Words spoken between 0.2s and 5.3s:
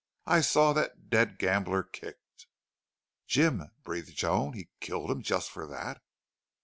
I saw that dead gambler kicked." "Jim!" breathed Joan. "He killed him